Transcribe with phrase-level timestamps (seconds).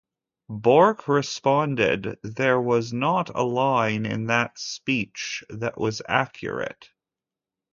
[0.49, 6.89] Bork responded, There was not a line in that speech that was accurate.